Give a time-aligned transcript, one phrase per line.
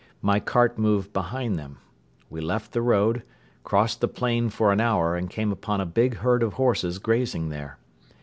[0.23, 1.77] My cart moved behind them.
[2.27, 3.21] We left the road,
[3.63, 7.49] crossed the plain for an hour and came upon a big herd of horses grazing
[7.49, 7.77] there.